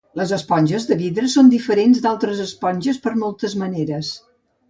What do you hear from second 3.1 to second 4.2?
moltes maneres.